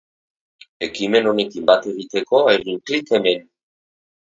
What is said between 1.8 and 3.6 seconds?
egiteko, egin klik hemen.